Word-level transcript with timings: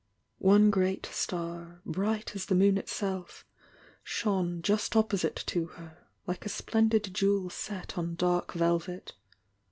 One 0.39 0.71
great 0.71 1.05
star, 1.11 1.79
bright 1.85 2.35
as 2.35 2.47
the 2.47 2.55
moon 2.55 2.79
itself, 2.79 3.45
shone 4.03 4.63
just 4.63 4.95
opposite 4.95 5.35
to 5.45 5.65
her, 5.77 6.07
like 6.25 6.43
a 6.43 6.49
splendid 6.49 7.13
jewel 7.13 7.51
set 7.51 7.99
on 7.99 8.15
dark 8.15 8.53
velvet. 8.53 9.13